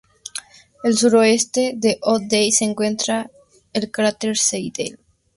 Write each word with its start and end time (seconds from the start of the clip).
Al 0.89 0.97
suroeste 0.97 1.73
de 1.77 1.99
O'Day 2.01 2.51
se 2.51 2.65
encuentra 2.65 3.29
el 3.71 3.91
cráter 3.91 4.35
Seidel. 4.35 4.97